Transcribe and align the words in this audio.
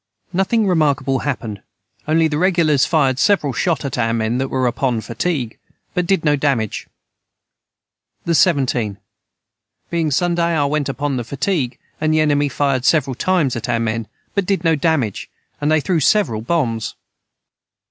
Nothing 0.33 0.65
remarkable 0.65 1.19
hapened 1.19 1.61
only 2.07 2.27
the 2.27 2.39
regulars 2.39 2.87
fired 2.87 3.19
several 3.19 3.53
Shot 3.53 3.85
at 3.85 3.99
our 3.99 4.13
men 4.15 4.39
that 4.39 4.47
were 4.47 4.65
upon 4.65 4.99
fatigue 5.01 5.59
but 5.93 6.07
did 6.07 6.25
no 6.25 6.35
Damage. 6.35 6.87
the 8.25 8.33
17. 8.33 8.97
Being 9.91 10.09
Sunday 10.09 10.55
I 10.57 10.65
went 10.65 10.89
upon 10.89 11.17
the 11.17 11.23
fatigue 11.23 11.77
and 12.01 12.11
the 12.11 12.19
enemy 12.19 12.49
fired 12.49 12.83
several 12.83 13.13
times 13.13 13.55
at 13.55 13.69
our 13.69 13.79
men 13.79 14.07
but 14.33 14.47
did 14.47 14.63
no 14.63 14.75
Damage 14.75 15.29
and 15.61 15.71
they 15.71 15.79
threw 15.81 15.99
several 15.99 16.41
Bombs. 16.41 16.95